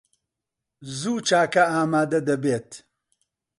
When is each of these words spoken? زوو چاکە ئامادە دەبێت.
زوو 0.97 1.13
چاکە 1.27 1.63
ئامادە 1.73 2.19
دەبێت. 2.27 2.69